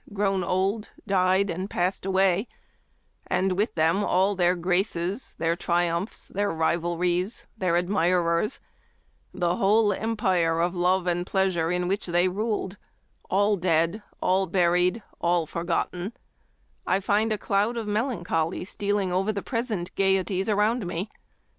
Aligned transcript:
grown 0.13 0.43
old, 0.43 0.89
died, 1.05 1.51
and 1.51 1.69
passed 1.69 2.07
away, 2.07 2.47
and 3.27 3.51
with 3.51 3.75
them 3.75 4.03
all 4.03 4.33
their 4.33 4.55
graces, 4.55 5.35
their 5.37 5.55
triumphs, 5.55 6.29
their 6.29 6.49
rivalries, 6.49 7.45
their 7.55 7.75
admirers; 7.77 8.59
the 9.31 9.57
whole 9.57 9.93
empire 9.93 10.59
of 10.59 10.75
love 10.75 11.05
and 11.05 11.27
pleasure 11.27 11.71
in 11.71 11.87
which 11.87 12.07
they 12.07 12.27
ruled— 12.27 12.77
'all 13.29 13.55
dead, 13.57 14.01
all 14.19 14.47
buried, 14.47 15.03
all 15.21 15.45
forgotten'— 15.45 16.13
I 16.87 16.99
find 16.99 17.31
a 17.31 17.37
cloud 17.37 17.77
of 17.77 17.85
melan 17.85 18.23
choly 18.23 18.65
stealing 18.65 19.11
over 19.13 19.31
the 19.31 19.43
present 19.43 19.93
gayeties 19.93 20.49
around 20.49 20.87
me. 20.87 21.11